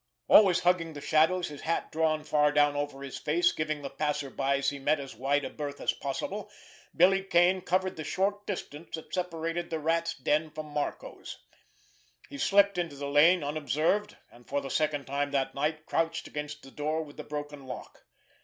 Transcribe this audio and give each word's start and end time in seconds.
Always 0.27 0.61
hugging 0.61 0.93
the 0.93 0.99
shadows, 0.99 1.49
his 1.49 1.61
hat 1.61 1.91
drawn 1.91 2.23
far 2.23 2.51
down 2.51 2.75
over 2.75 3.03
his 3.03 3.19
face, 3.19 3.51
giving 3.51 3.83
the 3.83 3.89
passers 3.91 4.33
by 4.33 4.57
he 4.59 4.79
met 4.79 4.99
as 4.99 5.15
wide 5.15 5.45
a 5.45 5.49
berth 5.51 5.79
as 5.79 5.93
possible, 5.93 6.49
Billy 6.95 7.23
Kane 7.23 7.61
covered 7.61 7.97
the 7.97 8.03
short 8.03 8.47
distance 8.47 8.95
that 8.95 9.13
separated 9.13 9.69
the 9.69 9.77
Rat's 9.77 10.15
den 10.15 10.49
from 10.49 10.65
Marco's. 10.69 11.37
He 12.29 12.39
slipped 12.39 12.79
into 12.79 12.95
the 12.95 13.07
lane 13.07 13.43
unobserved, 13.43 14.17
and 14.31 14.47
for 14.47 14.59
the 14.59 14.71
second 14.71 15.05
time 15.05 15.29
that 15.33 15.53
night 15.53 15.85
crouched 15.85 16.27
against 16.27 16.63
the 16.63 16.71
door 16.71 17.03
with 17.03 17.17
the 17.17 17.23
broken 17.23 17.67
lock. 17.67 18.03